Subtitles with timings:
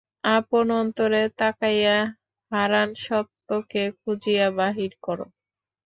[0.31, 1.97] আপন অন্তরে তাকাইয়া
[2.51, 5.19] হারান সত্যকে খুঁজিয়া বাহির কর।